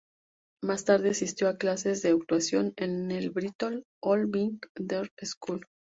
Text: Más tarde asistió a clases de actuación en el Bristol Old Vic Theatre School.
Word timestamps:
Más 0.63 0.83
tarde 0.83 1.11
asistió 1.11 1.47
a 1.47 1.59
clases 1.59 2.01
de 2.01 2.09
actuación 2.09 2.73
en 2.77 3.11
el 3.11 3.29
Bristol 3.29 3.83
Old 4.03 4.31
Vic 4.31 4.67
Theatre 4.75 5.11
School. 5.23 5.67